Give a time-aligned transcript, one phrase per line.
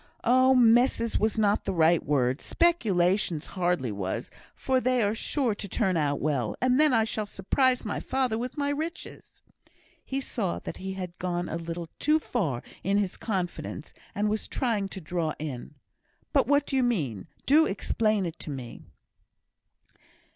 [0.23, 0.55] "Oh!
[0.55, 2.41] messes was not the right word.
[2.41, 7.27] Speculations hardly was; for they are sure to turn out well, and then I shall
[7.27, 9.43] surprise my father with my riches."
[10.03, 14.47] He saw that he had gone a little too far in his confidence, and was
[14.47, 15.75] trying to draw in.
[16.33, 17.27] "But, what do you mean?
[17.45, 18.81] Do explain it to me."